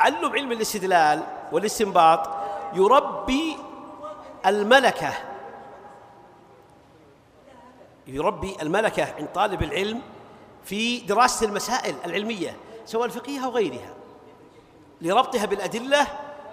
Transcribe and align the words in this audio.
تعلم 0.00 0.32
علم 0.32 0.52
الاستدلال 0.52 1.22
والاستنباط 1.52 2.28
يربي 2.74 3.56
الملكة. 4.46 5.12
يربي 8.06 8.56
الملكة 8.62 9.14
عند 9.18 9.28
طالب 9.34 9.62
العلم 9.62 10.02
في 10.64 10.98
دراسة 10.98 11.46
المسائل 11.46 11.94
العلمية 12.04 12.56
سواء 12.86 13.04
الفقهية 13.04 13.44
أو 13.44 13.50
غيرها 13.50 13.94
لربطها 15.00 15.46
بالأدلة 15.46 16.06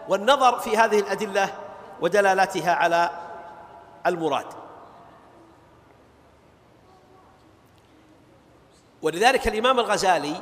والنظر 0.09 0.59
في 0.59 0.77
هذه 0.77 1.00
الأدلة 1.00 1.54
ودلالاتها 2.02 2.73
على 2.73 3.09
المراد. 4.05 4.48
ولذلك 9.02 9.48
الإمام 9.48 9.79
الغزالي 9.79 10.41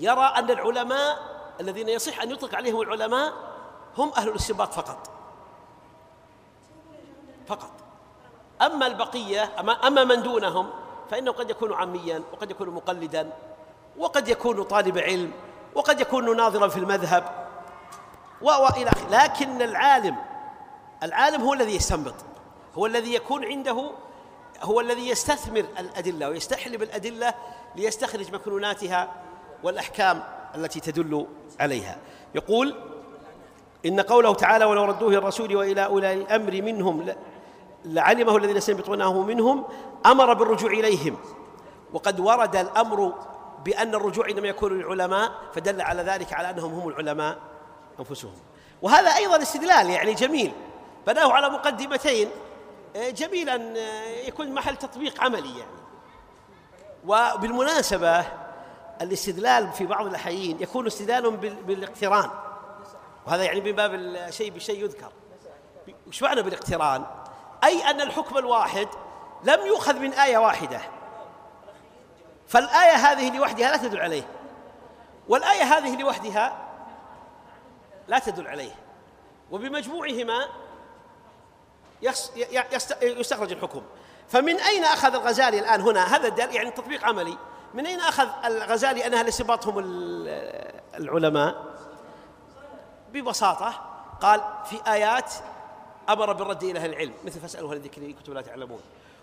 يرى 0.00 0.24
أن 0.24 0.50
العلماء 0.50 1.18
الذين 1.60 1.88
يصح 1.88 2.22
أن 2.22 2.30
يطلق 2.30 2.54
عليهم 2.54 2.80
العلماء 2.80 3.32
هم 3.98 4.12
أهل 4.16 4.28
الاستنباط 4.28 4.74
فقط. 4.74 5.10
فقط. 7.46 7.70
أما 8.62 8.86
البقية 8.86 9.50
أما 9.84 10.04
من 10.04 10.22
دونهم 10.22 10.70
فإنه 11.10 11.32
قد 11.32 11.50
يكون 11.50 11.74
عميا 11.74 12.22
وقد 12.32 12.50
يكون 12.50 12.68
مقلدا 12.68 13.32
وقد 13.98 14.28
يكون 14.28 14.62
طالب 14.62 14.98
علم 14.98 15.32
وقد 15.74 16.00
يكون 16.00 16.36
ناظرا 16.36 16.68
في 16.68 16.76
المذهب 16.76 17.48
وإلى 18.42 18.90
آخره. 18.90 19.08
لكن 19.10 19.62
العالم 19.62 20.16
العالم 21.02 21.42
هو 21.42 21.52
الذي 21.52 21.76
يستنبط. 21.76 22.14
هو 22.74 22.86
الذي 22.86 23.14
يكون 23.14 23.44
عنده 23.44 23.90
هو 24.62 24.80
الذي 24.80 25.08
يستثمر 25.08 25.64
الأدلة 25.78 26.28
ويستحلب 26.28 26.82
الأدلة 26.82 27.34
ليستخرج 27.76 28.34
مكنوناتها 28.34 29.12
والأحكام 29.62 30.22
التي 30.54 30.80
تدل 30.80 31.26
عليها. 31.60 31.96
يقول 32.34 32.74
إن 33.86 34.00
قوله 34.00 34.34
تعالى 34.34 34.64
ولو 34.64 34.84
ردوه 34.84 35.14
الرسول 35.14 35.56
وإلى 35.56 35.84
أولي 35.84 36.12
الأمر 36.12 36.62
منهم 36.62 37.14
لعلمه 37.84 38.36
الذين 38.36 38.56
يستنبطونه 38.56 39.22
منهم 39.22 39.64
أمر 40.06 40.32
بالرجوع 40.34 40.70
إليهم. 40.70 41.16
وقد 41.92 42.20
ورد 42.20 42.56
الأمر 42.56 43.12
بأن 43.64 43.94
الرجوع 43.94 44.28
إنما 44.28 44.48
يكون 44.48 44.78
للعلماء 44.78 45.32
فدل 45.54 45.80
على 45.80 46.02
ذلك 46.02 46.32
على 46.32 46.50
أنهم 46.50 46.74
هم 46.74 46.88
العلماء 46.88 47.38
أنفسهم. 48.00 48.34
وهذا 48.82 49.16
أيضا 49.16 49.42
استدلال 49.42 49.90
يعني 49.90 50.14
جميل. 50.14 50.52
بناه 51.06 51.32
على 51.32 51.50
مقدمتين. 51.50 52.28
آه، 52.96 53.10
جميل 53.10 53.48
أن 53.48 53.76
آه، 53.76 54.26
يكون 54.26 54.54
محل 54.54 54.76
تطبيق 54.76 55.22
عملي 55.24 55.58
يعني. 55.58 55.82
وبالمناسبة 57.06 58.24
الاستدلال 59.00 59.72
في 59.72 59.86
بعض 59.86 60.06
الأحيين 60.06 60.62
يكون 60.62 60.86
استدلال 60.86 61.36
بالاقتران. 61.36 62.30
وهذا 63.26 63.44
يعني 63.44 63.60
من 63.60 63.72
باب 63.72 63.94
الشيء 63.94 64.50
بشيء 64.50 64.84
يذكر. 64.84 65.12
وش 66.08 66.22
معنى 66.22 66.42
بالاقتران؟ 66.42 67.04
أي 67.64 67.90
أن 67.90 68.00
الحكم 68.00 68.38
الواحد 68.38 68.88
لم 69.44 69.66
يؤخذ 69.66 69.98
من 69.98 70.12
آية 70.12 70.38
واحدة. 70.38 70.80
فالآية 72.48 72.94
هذه 72.94 73.36
لوحدها 73.36 73.70
لا 73.70 73.76
تدل 73.76 74.00
عليه. 74.00 74.28
والآية 75.28 75.62
هذه 75.62 75.96
لوحدها 75.96 76.58
لا 78.08 78.18
تدل 78.18 78.46
عليه. 78.48 78.74
وبمجموعهما 79.50 80.48
يستخرج 83.02 83.52
الحكم. 83.52 83.82
فمن 84.28 84.60
أين 84.60 84.84
أخذ 84.84 85.14
الغزالي 85.14 85.58
الآن 85.58 85.80
هنا؟ 85.80 86.16
هذا 86.16 86.28
الدل 86.28 86.54
يعني 86.54 86.70
تطبيق 86.70 87.04
عملي. 87.04 87.38
من 87.74 87.86
أين 87.86 88.00
أخذ 88.00 88.28
الغزالي 88.44 89.06
أن 89.06 89.14
أهل 89.14 89.28
هم 89.66 89.78
العلماء؟ 90.94 91.64
ببساطة 93.12 93.74
قال 94.20 94.40
في 94.64 94.92
آيات 94.92 95.32
أمر 96.08 96.32
بالرد 96.32 96.64
إلى 96.64 96.78
أهل 96.78 96.90
العلم 96.90 97.12
مثل 97.24 97.40
فاسألوا 97.40 97.70
أهل 97.70 97.76
الذكر 97.76 98.10
كنتم 98.10 98.34
لا 98.34 98.40
تعلمون. 98.40 98.80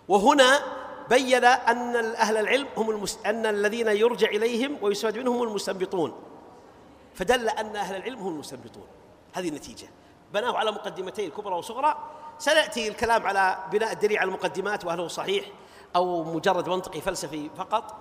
وهنا 0.08 0.60
بين 1.08 1.44
أن 1.44 1.96
أهل 1.96 2.36
العلم 2.36 2.66
هم 2.76 2.90
المس... 2.90 3.18
أن 3.26 3.46
الذين 3.46 3.88
يرجع 3.88 4.28
إليهم 4.28 4.76
ويستفاد 4.82 5.18
منهم 5.18 5.36
هم 5.36 5.42
المستنبطون. 5.42 6.22
فدل 7.14 7.48
أن 7.48 7.76
أهل 7.76 7.96
العلم 7.96 8.18
هم 8.18 8.28
المستنبطون. 8.28 8.86
هذه 9.32 9.48
النتيجة. 9.48 9.88
بناه 10.34 10.56
على 10.56 10.70
مقدمتين 10.70 11.30
كبرى 11.30 11.54
وصغرى. 11.54 11.96
سنأتي 12.38 12.88
الكلام 12.88 13.26
على 13.26 13.58
بناء 13.72 13.92
الدليل 13.92 14.18
على 14.18 14.28
المقدمات 14.28 14.84
وهل 14.84 15.00
هو 15.00 15.08
صحيح 15.08 15.44
أو 15.96 16.24
مجرد 16.24 16.68
منطقي 16.68 17.00
فلسفي 17.00 17.50
فقط. 17.56 17.96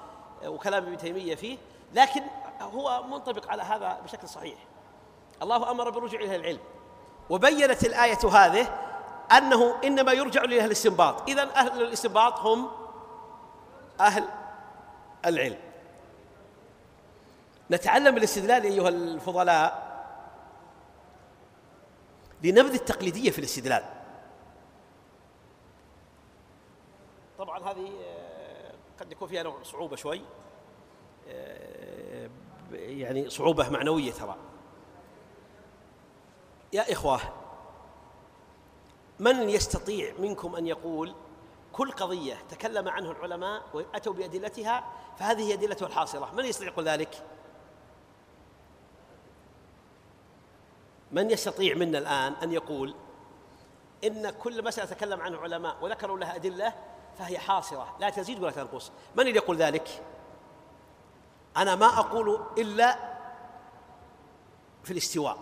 وكلام 0.45 0.83
ابن 0.83 0.97
تيمية 0.97 1.35
فيه 1.35 1.57
لكن 1.93 2.21
هو 2.61 3.03
منطبق 3.03 3.51
على 3.51 3.63
هذا 3.63 3.99
بشكل 4.03 4.29
صحيح. 4.29 4.57
الله 5.41 5.71
أمر 5.71 5.89
بالرجوع 5.89 6.19
إلى 6.19 6.35
العلم 6.35 6.59
وبينت 7.29 7.83
الآية 7.83 8.27
هذه 8.31 8.67
أنه 9.31 9.75
إنما 9.83 10.11
يرجع 10.11 10.41
لأهل 10.41 10.65
الإستنباط. 10.65 11.29
إذا 11.29 11.55
أهل 11.55 11.81
الإستنباط 11.81 12.39
هم 12.39 12.71
أهل 13.99 14.29
العلم. 15.25 15.59
نتعلم 17.71 18.17
الاستدلال 18.17 18.63
أيها 18.63 18.89
الفضلاء 18.89 19.89
لنبذ 22.43 22.73
التقليدية 22.73 23.31
في 23.31 23.39
الاستدلال. 23.39 23.83
طبعا 27.37 27.71
هذه 27.71 27.91
قد 28.99 29.11
يكون 29.11 29.27
فيها 29.27 29.43
نوع 29.43 29.63
صعوبة 29.63 29.95
شوي. 29.95 30.21
آه، 31.27 32.29
يعني 32.71 33.29
صعوبة 33.29 33.69
معنوية 33.69 34.11
ترى. 34.11 34.35
يا 36.73 36.91
إخوة 36.91 37.19
من 39.19 39.49
يستطيع 39.49 40.13
منكم 40.19 40.55
أن 40.55 40.67
يقول 40.67 41.15
كل 41.73 41.91
قضية 41.91 42.37
تكلم 42.49 42.89
عنه 42.89 43.11
العلماء 43.11 43.63
وأتوا 43.73 44.13
بأدلتها 44.13 44.83
فهذه 45.19 45.49
هي 45.49 45.53
أدلته 45.53 45.85
الحاصلة؟ 45.85 46.33
من 46.33 46.45
يستطيع 46.45 46.67
يقول 46.67 46.85
ذلك؟ 46.85 47.23
من 51.11 51.31
يستطيع 51.31 51.75
منا 51.75 51.97
الآن 51.97 52.33
أن 52.33 52.51
يقول 52.51 52.95
إن 54.03 54.29
كل 54.29 54.63
مسألة 54.63 54.89
تكلم 54.89 55.21
عنها 55.21 55.39
علماء 55.39 55.77
وذكروا 55.81 56.19
لها 56.19 56.35
أدلة 56.35 56.73
فهي 57.19 57.39
حاصرة 57.39 57.95
لا 57.99 58.09
تزيد 58.09 58.39
ولا 58.39 58.51
تنقص. 58.51 58.91
من 59.15 59.27
اللي 59.27 59.35
يقول 59.35 59.57
ذلك؟ 59.57 60.03
أنا 61.57 61.75
ما 61.75 61.85
أقول 61.85 62.45
إلا 62.57 62.99
في 64.83 64.91
الاستواء 64.91 65.37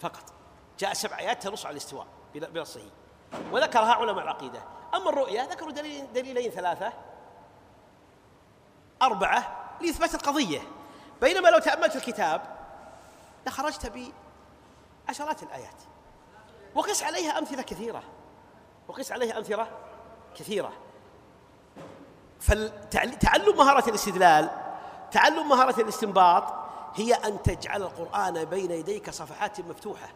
فقط. 0.00 0.32
جاء 0.78 0.92
سبع 0.92 1.18
آيات 1.18 1.42
تنص 1.42 1.66
على 1.66 1.72
الاستواء 1.72 2.06
بنصه. 2.34 2.90
وذكرها 3.52 3.92
علماء 3.92 4.24
العقيدة. 4.24 4.62
أما 4.94 5.10
الرؤية 5.10 5.42
ذكروا 5.42 5.72
دليلين, 5.72 6.12
دليلين 6.12 6.50
ثلاثة. 6.50 6.92
أربعة 9.02 9.70
لإثبات 9.80 10.14
القضية. 10.14 10.60
بينما 11.20 11.48
لو 11.48 11.58
تأملت 11.58 11.96
الكتاب 11.96 12.56
لخرجت 13.46 13.92
بعشرات 15.06 15.42
الآيات. 15.42 15.82
وقس 16.74 17.02
عليها 17.02 17.38
أمثلة 17.38 17.62
كثيرة. 17.62 18.02
وقس 18.88 19.12
عليها 19.12 19.38
أمثلة 19.38 19.68
كثيرة. 20.36 20.72
فتعلم 22.40 23.56
مهارة 23.56 23.88
الاستدلال 23.88 24.50
تعلم 25.12 25.48
مهارة 25.48 25.80
الاستنباط 25.80 26.54
هي 26.94 27.14
أن 27.14 27.42
تجعل 27.42 27.82
القرآن 27.82 28.44
بين 28.44 28.70
يديك 28.70 29.10
صفحات 29.10 29.60
مفتوحة. 29.60 30.08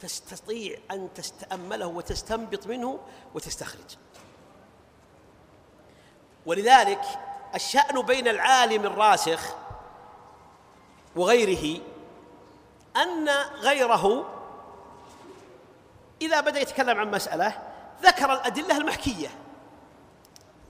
تستطيع 0.00 0.78
أن 0.90 1.08
تتأمله 1.14 1.86
وتستنبط 1.86 2.66
منه 2.66 2.98
وتستخرج. 3.34 3.96
ولذلك 6.46 7.04
الشأن 7.54 8.02
بين 8.02 8.28
العالم 8.28 8.86
الراسخ 8.86 9.54
وغيره 11.16 11.80
أن 12.96 13.28
غيره 13.60 14.24
إذا 16.22 16.40
بدأ 16.40 16.60
يتكلم 16.60 16.98
عن 16.98 17.10
مسألة 17.10 17.71
ذكر 18.02 18.32
الأدلة 18.32 18.76
المحكية. 18.76 19.28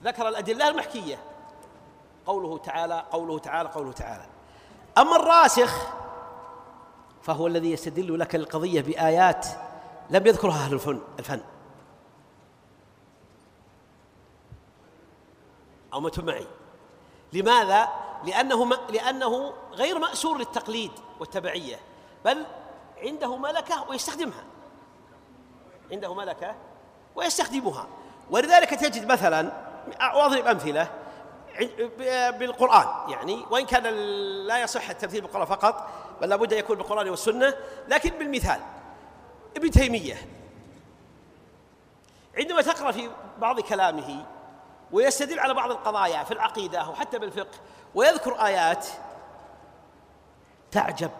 ذكر 0.03 0.27
الأدلة 0.27 0.69
المحكية. 0.69 1.17
قوله 2.25 2.57
تعالى 2.57 3.05
قوله 3.11 3.39
تعالى 3.39 3.69
قوله 3.69 3.91
تعالى. 3.91 4.25
أما 4.97 5.15
الراسخ 5.15 5.93
فهو 7.21 7.47
الذي 7.47 7.71
يستدل 7.71 8.19
لك 8.19 8.35
القضية 8.35 8.81
بآيات 8.81 9.47
لم 10.09 10.27
يذكرها 10.27 10.65
أهل 10.65 10.73
الفن 10.73 11.01
الفن. 11.19 11.41
أو 15.93 15.99
ما 15.99 16.11
معي. 16.17 16.47
لماذا؟ 17.33 17.89
لأنه 18.23 18.75
لأنه 18.89 19.53
غير 19.71 19.99
مأسور 19.99 20.37
للتقليد 20.37 20.91
والتبعية 21.19 21.79
بل 22.25 22.45
عنده 22.97 23.37
ملكة 23.37 23.89
ويستخدمها. 23.89 24.43
عنده 25.91 26.13
ملكة 26.13 26.55
ويستخدمها. 27.15 27.87
ولذلك 28.29 28.69
تجد 28.69 29.11
مثلا 29.11 29.51
وأضرب 30.13 30.47
أمثلة 30.47 30.87
بالقرآن 32.39 33.11
يعني 33.11 33.45
وإن 33.51 33.65
كان 33.65 33.83
لا 34.47 34.61
يصح 34.61 34.89
التمثيل 34.89 35.21
بالقرآن 35.21 35.45
فقط 35.45 35.89
بل 36.21 36.29
لابد 36.29 36.53
أن 36.53 36.59
يكون 36.59 36.77
بالقرآن 36.77 37.09
والسنة. 37.09 37.53
لكن 37.87 38.09
بالمثال 38.09 38.59
ابن 39.57 39.71
تيمية 39.71 40.27
عندما 42.37 42.61
تقرأ 42.61 42.91
في 42.91 43.09
بعض 43.39 43.59
كلامه 43.59 44.25
ويستدل 44.91 45.39
على 45.39 45.53
بعض 45.53 45.71
القضايا 45.71 46.23
في 46.23 46.31
العقيدة 46.31 46.89
وحتى 46.89 47.19
بالفقه 47.19 47.57
ويذكر 47.95 48.45
آيات 48.45 48.87
تعجب. 50.71 51.11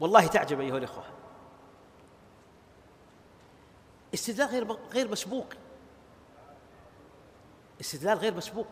والله 0.00 0.26
تعجب 0.26 0.60
أيها 0.60 0.78
الإخوة. 0.78 1.04
استدلال 4.14 4.48
غير 4.48 4.76
غير 4.92 5.08
مسبوق. 5.08 5.46
استدلال 7.80 8.18
غير 8.18 8.34
مسبوق. 8.34 8.66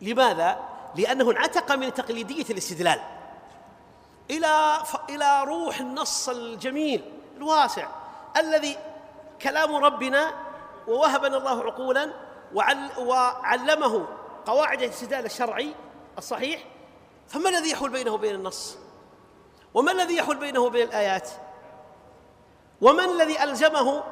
لماذا؟ 0.00 0.60
لأنه 0.96 1.30
انعتق 1.30 1.72
من 1.72 1.94
تقليدية 1.94 2.44
الاستدلال. 2.50 3.00
إلى 4.30 4.82
إلى 5.10 5.44
روح 5.44 5.80
النص 5.80 6.28
الجميل 6.28 7.12
الواسع 7.36 7.88
الذي 8.36 8.78
كلام 9.42 9.74
ربنا 9.74 10.34
ووهبنا 10.88 11.36
الله 11.36 11.64
عقولا 11.64 12.12
وعلمه 12.98 14.06
قواعد 14.46 14.82
الاستدلال 14.82 15.24
الشرعي 15.24 15.74
الصحيح. 16.18 16.64
فما 17.28 17.48
الذي 17.48 17.70
يحول 17.70 17.90
بينه 17.90 18.10
وبين 18.10 18.34
النص؟ 18.34 18.78
وما 19.74 19.92
الذي 19.92 20.16
يحول 20.16 20.36
بينه 20.36 20.60
وبين 20.60 20.88
الآيات؟ 20.88 21.30
ومن 22.82 23.04
الذي 23.04 23.42
ألزمه 23.42 24.02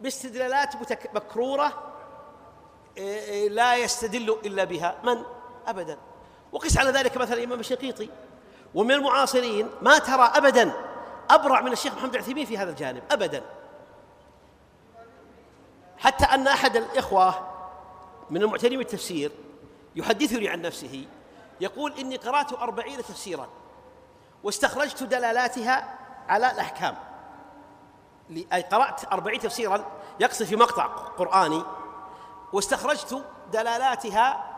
باستدلالات 0.00 0.74
مكرورة 1.14 1.72
إيه، 2.96 3.20
إيه، 3.20 3.48
لا 3.48 3.76
يستدل 3.76 4.36
إلا 4.44 4.64
بها. 4.64 4.94
من؟ 5.04 5.22
أبدا. 5.66 5.98
وقس 6.52 6.78
على 6.78 6.90
ذلك 6.90 7.16
مثلا 7.16 7.38
الإمام 7.38 7.60
الشنقيطي 7.60 8.08
ومن 8.74 8.90
المعاصرين 8.90 9.70
ما 9.82 9.98
ترى 9.98 10.32
أبدا 10.34 10.72
أبرع 11.30 11.60
من 11.60 11.72
الشيخ 11.72 11.94
محمد 11.94 12.14
العثيمين 12.14 12.46
في 12.46 12.58
هذا 12.58 12.70
الجانب. 12.70 13.02
أبدا. 13.10 13.42
حتى 15.98 16.24
أن 16.24 16.48
أحد 16.48 16.76
الإخوة 16.76 17.34
من 18.30 18.42
المعتنين 18.42 18.78
بالتفسير 18.78 19.32
يحدثني 19.96 20.48
عن 20.48 20.62
نفسه 20.62 21.06
يقول 21.60 21.92
إني 21.98 22.16
قرأت 22.16 22.52
أربعين 22.52 22.98
تفسيرا 22.98 23.48
واستخرجت 24.42 25.02
دلالاتها 25.02 25.98
على 26.28 26.50
الأحكام. 26.50 27.11
أي 28.52 28.62
قرأت 28.62 29.12
أربعين 29.12 29.40
تفسيرا 29.40 29.84
يقصد 30.20 30.44
في 30.44 30.56
مقطع 30.56 30.86
قرآني 30.86 31.62
واستخرجت 32.52 33.24
دلالاتها 33.52 34.52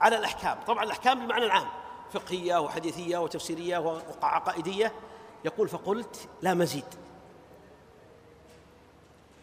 على 0.00 0.16
الأحكام. 0.16 0.58
طبعا 0.66 0.84
الأحكام 0.84 1.18
بالمعنى 1.18 1.44
العام 1.44 1.66
فقهية 2.12 2.60
وحديثية 2.60 3.18
وتفسيرية 3.18 3.78
وعقائدية 3.78 4.92
يقول 5.44 5.68
فقلت 5.68 6.28
لا 6.42 6.54
مزيد. 6.54 6.84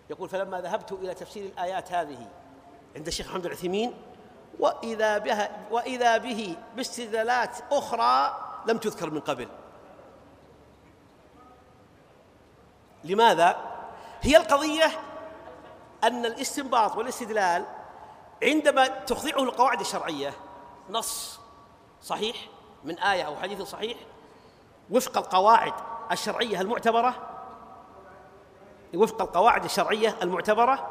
يقول 0.09 0.29
فلما 0.29 0.61
ذهبت 0.61 0.91
إلى 0.91 1.13
تفسير 1.13 1.45
الآيات 1.45 1.91
هذه 1.91 2.27
عند 2.95 3.07
الشيخ 3.07 3.29
محمد 3.29 3.45
العثيمين 3.45 3.93
وإذا 4.59 5.17
بها 5.17 5.67
وإذا 5.71 6.17
به 6.17 6.55
باستدلالات 6.75 7.57
أخرى 7.71 8.37
لم 8.67 8.77
تذكر 8.77 9.09
من 9.09 9.19
قبل. 9.19 9.47
لماذا؟ 13.03 13.57
هي 14.21 14.37
القضية 14.37 14.91
أن 16.03 16.25
الاستنباط 16.25 16.97
والاستدلال 16.97 17.65
عندما 18.43 18.87
تخضعه 18.87 19.43
القواعد 19.43 19.79
الشرعية 19.79 20.33
نص 20.89 21.39
صحيح 22.01 22.37
من 22.83 22.99
آية 22.99 23.23
أو 23.23 23.35
حديث 23.35 23.61
صحيح 23.61 23.97
وفق 24.91 25.17
القواعد 25.17 25.73
الشرعية 26.11 26.61
المعتبرة 26.61 27.15
وفق 28.93 29.21
القواعد 29.21 29.63
الشرعية 29.63 30.15
المعتبرة 30.21 30.89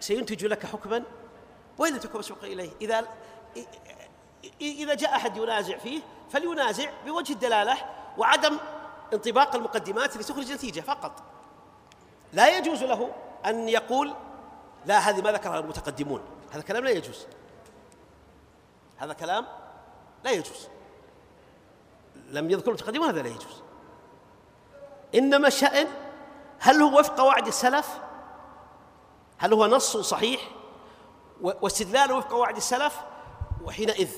سينتج 0.00 0.44
لك 0.46 0.66
حكما 0.66 1.02
وإن 1.78 2.00
تكن 2.00 2.18
مسبوق 2.18 2.44
إليه 2.44 2.70
إذا 2.80 3.08
إذا 4.60 4.94
جاء 4.94 5.16
أحد 5.16 5.36
ينازع 5.36 5.78
فيه 5.78 6.00
فلينازع 6.30 6.90
بوجه 7.06 7.32
الدلالة 7.32 7.76
وعدم 8.18 8.58
انطباق 9.12 9.54
المقدمات 9.54 10.16
لتخرج 10.16 10.52
نتيجة 10.52 10.80
فقط. 10.80 11.12
لا 12.32 12.58
يجوز 12.58 12.82
له 12.82 13.12
أن 13.46 13.68
يقول 13.68 14.14
لا 14.86 14.98
هذه 14.98 15.22
ما 15.22 15.32
ذكرها 15.32 15.58
المتقدمون؟ 15.58 16.20
هذا 16.50 16.62
كلام 16.62 16.84
لا 16.84 16.90
يجوز. 16.90 17.26
هذا 18.98 19.12
كلام 19.12 19.46
لا 20.24 20.30
يجوز. 20.30 20.68
لم 22.28 22.50
يذكر 22.50 22.68
المتقدمون 22.68 23.08
هذا 23.08 23.22
لا 23.22 23.28
يجوز. 23.28 23.62
إنما 25.14 25.48
الشأن 25.48 25.86
هل 26.58 26.82
هو 26.82 26.98
وفق 26.98 27.18
قواعد 27.18 27.46
السلف؟ 27.46 27.98
هل 29.38 29.52
هو 29.52 29.66
نص 29.66 29.96
صحيح؟ 29.96 30.40
واستدلاله 31.40 32.16
وفق 32.16 32.30
قواعد 32.30 32.56
السلف؟ 32.56 33.00
وحينئذ 33.64 34.10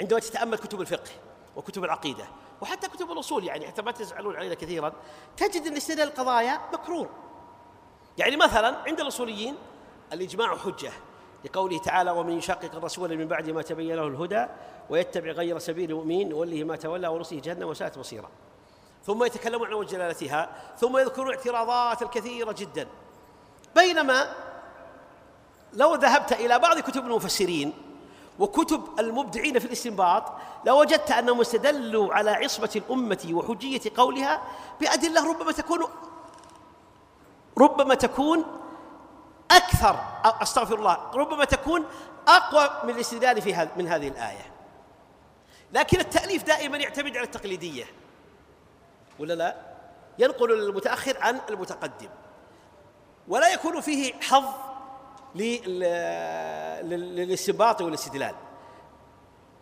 عندما 0.00 0.20
تتأمل 0.20 0.58
كتب 0.58 0.80
الفقه 0.80 1.10
وكتب 1.56 1.84
العقيدة 1.84 2.24
وحتى 2.60 2.88
كتب 2.88 3.12
الأصول 3.12 3.44
يعني 3.44 3.66
حتى 3.66 3.82
ما 3.82 3.92
تزعلون 3.92 4.36
علينا 4.36 4.54
كثيرا 4.54 4.92
تجد 5.36 5.66
أن 5.66 5.76
استدلال 5.76 6.08
القضايا 6.08 6.60
مكرور 6.72 7.08
يعني 8.18 8.36
مثلا 8.36 8.76
عند 8.86 9.00
الأصوليين 9.00 9.56
الإجماع 10.12 10.56
حجة 10.56 10.92
لقوله 11.44 11.78
تعالى 11.78 12.10
ومن 12.10 12.38
يشاقق 12.38 12.74
الرسول 12.74 13.16
من 13.16 13.28
بعد 13.28 13.50
ما 13.50 13.62
تبين 13.62 13.96
له 13.96 14.06
الهدى 14.06 14.46
ويتبع 14.90 15.30
غير 15.30 15.58
سبيل 15.58 15.90
المؤمنين 15.90 16.28
نوله 16.28 16.64
ما 16.64 16.76
تولى 16.76 17.08
ونصيه 17.08 17.40
جهنم 17.40 17.68
وساءت 17.68 17.98
مصيرا. 17.98 18.30
ثم 19.06 19.24
يتكلمون 19.24 19.74
عن 19.74 19.86
جلالتها 19.86 20.50
ثم 20.76 20.98
يذكرون 20.98 21.34
اعتراضات 21.34 22.02
الكثيرة 22.02 22.52
جدا. 22.52 22.88
بينما 23.76 24.34
لو 25.72 25.94
ذهبت 25.94 26.32
إلى 26.32 26.58
بعض 26.58 26.78
كتب 26.78 27.06
المفسرين 27.06 27.72
وكتب 28.38 29.00
المبدعين 29.00 29.58
في 29.58 29.64
الاستنباط 29.64 30.32
لوجدت 30.64 31.10
أنهم 31.10 31.40
استدلوا 31.40 32.14
على 32.14 32.30
عصمة 32.30 32.70
الأمة 32.76 33.28
وحجية 33.32 33.80
قولها 33.96 34.42
بأدلة 34.80 35.28
ربما 35.30 35.52
تكون 35.52 35.84
ربما 37.58 37.94
تكون 37.94 38.44
أكثر 39.50 40.00
أستغفر 40.24 40.74
الله 40.74 41.10
ربما 41.14 41.44
تكون 41.44 41.84
أقوى 42.28 42.70
من 42.84 42.90
الاستدلال 42.90 43.42
في 43.42 43.68
من 43.76 43.88
هذه 43.88 44.08
الآية. 44.08 44.52
لكن 45.72 46.00
التأليف 46.00 46.42
دائما 46.42 46.78
يعتمد 46.78 47.16
على 47.16 47.26
التقليدية. 47.26 47.84
ولا 49.18 49.34
لا؟ 49.34 49.56
ينقل 50.18 50.52
المتأخر 50.52 51.16
عن 51.20 51.40
المتقدم. 51.48 52.08
ولا 53.28 53.52
يكون 53.52 53.80
فيه 53.80 54.14
حظ 54.20 54.44
للاستنباط 56.84 57.82
والاستدلال. 57.82 58.34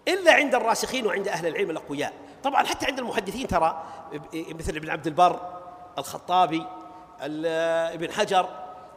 إلا 0.09 0.33
عند 0.33 0.55
الراسخين 0.55 1.07
وعند 1.07 1.29
أهل 1.29 1.47
العلم 1.47 1.71
الأقوياء. 1.71 2.13
طبعا 2.45 2.65
حتى 2.65 2.87
عند 2.87 2.99
المحدثين 2.99 3.47
ترى 3.47 3.83
مثل 4.35 4.77
ابن 4.77 4.91
عبد 4.91 5.07
البر 5.07 5.61
الخطابي 5.99 6.67
ابن 7.21 8.13
حجر 8.13 8.49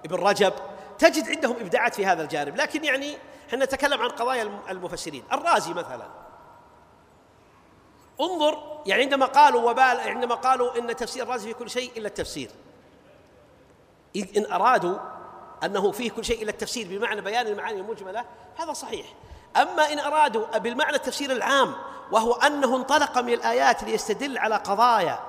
ابن 0.05 0.15
رجب 0.15 0.53
تجد 0.97 1.29
عندهم 1.29 1.55
إبداعات 1.55 1.95
في 1.95 2.05
هذا 2.05 2.23
الجانب. 2.23 2.55
لكن 2.55 2.83
يعني 2.83 3.17
إحنا 3.49 3.65
نتكلم 3.65 4.01
عن 4.01 4.09
قضايا 4.09 4.51
المفسرين. 4.69 5.23
الرازي 5.31 5.73
مثلا. 5.73 6.07
انظر 8.21 8.81
يعني 8.85 9.03
عندما 9.03 9.25
قالوا 9.25 9.69
وبال 9.69 9.99
عندما 9.99 10.35
قالوا 10.35 10.79
إن 10.79 10.95
تفسير 10.95 11.23
الرازي 11.23 11.47
في 11.47 11.53
كل 11.53 11.69
شيء 11.69 11.91
إلا 11.97 12.07
التفسير. 12.07 12.51
إن 14.37 14.51
أرادوا 14.51 14.97
أنه 15.63 15.91
فيه 15.91 16.11
كل 16.11 16.25
شيء 16.25 16.43
الا 16.43 16.49
التفسير 16.51 16.87
بمعنى 16.87 17.21
بيان 17.21 17.47
المعاني 17.47 17.79
المجمله 17.79 18.25
هذا 18.57 18.73
صحيح. 18.73 19.05
أما 19.57 19.93
إن 19.93 19.99
أرادوا 19.99 20.57
بالمعنى 20.57 20.95
التفسير 20.95 21.31
العام 21.31 21.75
وهو 22.11 22.33
أنه 22.33 22.75
انطلق 22.75 23.17
من 23.17 23.33
الآيات 23.33 23.83
ليستدل 23.83 24.37
على 24.37 24.55
قضايا 24.55 25.19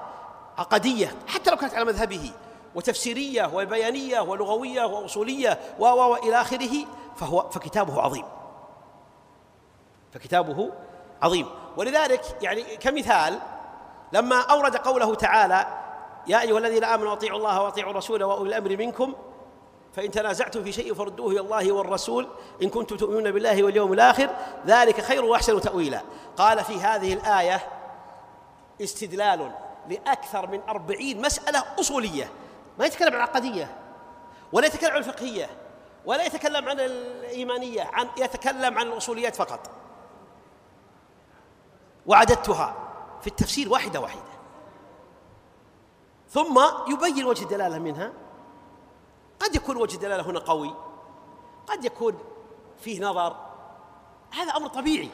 عقدية 0.58 1.14
حتى 1.26 1.50
لو 1.50 1.56
كانت 1.56 1.74
على 1.74 1.84
مذهبه 1.84 2.32
وتفسيرية 2.74 3.50
وبيانية 3.54 4.20
ولغوية 4.20 4.84
وأصولية 4.84 5.58
و 5.78 5.84
والى 5.84 6.40
آخره 6.40 6.86
فهو 7.16 7.50
فكتابه 7.50 8.02
عظيم. 8.02 8.24
فكتابه 10.12 10.70
عظيم. 11.22 11.46
ولذلك 11.76 12.36
يعني 12.42 12.62
كمثال 12.62 13.38
لما 14.12 14.40
أورد 14.40 14.76
قوله 14.76 15.14
تعالى 15.14 15.66
يا 16.26 16.40
أيها 16.40 16.58
الذين 16.58 16.84
آمنوا 16.84 17.12
أطيعوا 17.12 17.38
الله 17.38 17.62
وأطيعوا 17.62 17.90
الرسول 17.90 18.22
وأولي 18.22 18.48
الأمر 18.48 18.76
منكم 18.76 19.14
فإن 19.92 20.10
تنازعتم 20.10 20.64
في 20.64 20.72
شيء 20.72 20.94
فردوه 20.94 21.32
إلى 21.32 21.40
الله 21.40 21.72
والرسول 21.72 22.28
إن 22.62 22.68
كنتم 22.68 22.96
تؤمنون 22.96 23.30
بالله 23.30 23.64
واليوم 23.64 23.92
الآخر 23.92 24.30
ذلك 24.66 25.00
خير 25.00 25.24
وأحسن 25.24 25.60
تأويلا. 25.60 26.02
قال 26.36 26.64
في 26.64 26.80
هذه 26.80 27.12
الآية 27.14 27.68
استدلال 28.80 29.52
لأكثر 29.88 30.46
من 30.46 30.60
أربعين 30.68 31.22
مسألة 31.22 31.64
أصولية. 31.80 32.30
ما 32.78 32.86
يتكلم 32.86 33.08
عن 33.08 33.16
العقدية 33.16 33.76
ولا 34.52 34.66
يتكلم 34.66 34.90
عن 34.90 34.96
الفقهية 34.96 35.50
ولا 36.04 36.24
يتكلم 36.24 36.68
عن 36.68 36.80
الإيمانية 36.80 37.90
عن 37.92 38.08
يتكلم 38.16 38.78
عن 38.78 38.86
الأصوليات 38.86 39.36
فقط. 39.36 39.70
وعددتها 42.06 42.76
في 43.20 43.26
التفسير 43.26 43.68
واحدة 43.68 44.00
واحدة. 44.00 44.30
ثم 46.28 46.60
يبين 46.88 47.24
وجه 47.24 47.42
الدلالة 47.42 47.78
منها 47.78 48.12
قد 49.40 49.54
يكون 49.54 49.76
وجه 49.76 49.94
الدلالة 49.94 50.30
هنا 50.30 50.38
قوي. 50.38 50.74
قد 51.66 51.84
يكون 51.84 52.18
فيه 52.80 53.00
نظر. 53.00 53.36
هذا 54.30 54.56
أمر 54.56 54.68
طبيعي 54.68 55.10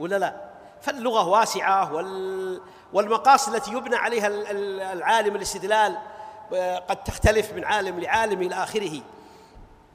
ولا 0.00 0.18
لا؟ 0.18 0.50
فاللغة 0.82 1.28
واسعة 1.28 1.94
وال 1.94 2.60
والمقاصد 2.92 3.54
التي 3.54 3.72
يبنى 3.72 3.96
عليها 3.96 4.28
العالم 4.92 5.36
الاستدلال 5.36 5.98
آه، 6.52 6.78
قد 6.78 7.04
تختلف 7.04 7.52
من 7.52 7.64
عالم 7.64 8.00
لعالم 8.00 8.42
إلى 8.42 8.54
آخره. 8.54 9.00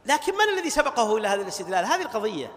لكن 0.05 0.33
من 0.33 0.57
الذي 0.57 0.69
سبقه 0.69 1.17
إلى 1.17 1.27
هذا 1.27 1.41
الاستدلال؟ 1.41 1.85
هذه 1.85 2.01
القضية. 2.01 2.51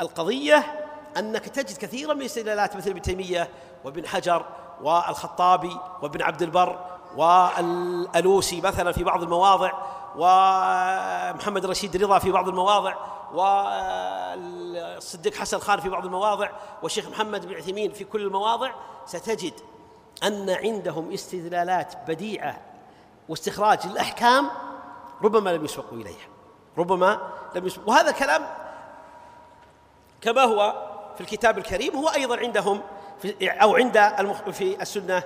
القضية 0.00 0.88
أنك 1.16 1.48
تجد 1.48 1.76
كثيرا 1.76 2.14
من 2.14 2.20
الاستدلالات 2.20 2.76
مثل 2.76 2.90
ابن 2.90 3.02
تيمية 3.02 3.48
وابن 3.84 4.06
حجر 4.06 4.46
والخطابي 4.82 5.76
وابن 6.02 6.22
عبد 6.22 6.42
البر 6.42 6.84
والألوسي 7.16 8.60
مثلا 8.60 8.92
في 8.92 9.04
بعض 9.04 9.22
المواضع 9.22 9.72
ومحمد 10.18 11.66
رشيد 11.66 11.96
رضا 11.96 12.18
في 12.18 12.32
بعض 12.32 12.48
المواضع 12.48 12.94
والصديق 14.94 15.34
حسن 15.34 15.58
خان 15.58 15.80
في 15.80 15.88
بعض 15.88 16.04
المواضع 16.04 16.50
والشيخ 16.82 17.08
محمد 17.08 17.46
بن 17.46 17.54
عثيمين 17.54 17.92
في 17.92 18.04
كل 18.04 18.26
المواضع 18.26 18.72
ستجد 19.06 19.52
أن 20.22 20.50
عندهم 20.50 21.12
استدلالات 21.12 21.94
بديعة 22.08 22.60
واستخراج 23.28 23.78
الأحكام 23.84 24.50
ربما 25.22 25.50
لم 25.50 25.64
يسبقوا 25.64 25.98
إليها 25.98 26.28
ربما 26.78 27.20
لم 27.54 27.66
يسبقوا 27.66 27.88
وهذا 27.94 28.10
كلام 28.10 28.46
كما 30.20 30.42
هو 30.42 30.88
في 31.14 31.20
الكتاب 31.20 31.58
الكريم 31.58 31.96
هو 31.96 32.08
أيضا 32.08 32.36
عندهم 32.36 32.80
في 33.22 33.48
أو 33.48 33.76
عند 33.76 33.98
في 34.52 34.82
السنة 34.82 35.22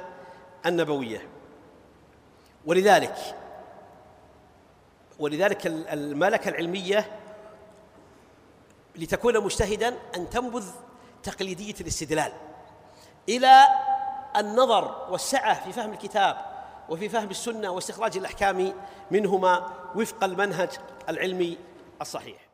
النبوية. 0.66 1.28
ولذلك 2.66 3.41
ولذلك 5.22 5.66
الملكة 5.66 6.48
العلمية 6.48 7.20
لتكون 8.96 9.44
مجتهدا 9.44 9.98
أن 10.16 10.30
تنبذ 10.30 10.66
تقليدية 11.22 11.74
الاستدلال 11.80 12.32
إلى 13.28 13.64
النظر 14.36 15.06
والسعة 15.10 15.64
في 15.64 15.72
فهم 15.72 15.92
الكتاب 15.92 16.36
وفي 16.88 17.08
فهم 17.08 17.30
السنة 17.30 17.70
واستخراج 17.70 18.16
الأحكام 18.16 18.72
منهما 19.10 19.70
وفق 19.94 20.24
المنهج 20.24 20.70
العلمي 21.08 21.58
الصحيح. 22.00 22.51